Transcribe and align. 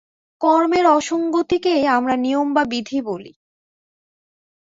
কর্মের 0.41 0.85
সঙ্গতিকেই 1.01 1.83
আমরা 1.87 2.15
নিয়ম 2.15 2.47
বা 2.53 2.63
বিধি 2.63 2.99
বলি। 3.01 3.31